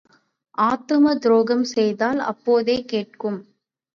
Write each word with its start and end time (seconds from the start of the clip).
ஆத்துமத் 0.57 1.21
துரோகம் 1.21 1.63
செய்தால் 1.73 2.19
அப்போதே 2.23 2.85
கேட்கும். 2.85 3.39